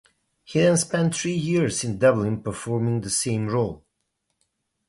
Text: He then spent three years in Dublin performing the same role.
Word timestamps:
He 0.43 0.57
then 0.57 0.77
spent 0.77 1.13
three 1.13 1.35
years 1.35 1.83
in 1.83 1.99
Dublin 1.99 2.41
performing 2.41 3.01
the 3.01 3.11
same 3.11 3.47
role. 3.47 3.85